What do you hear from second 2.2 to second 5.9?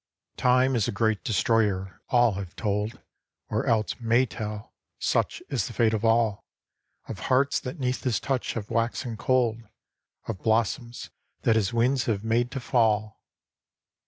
have told, Or else may tell (such is the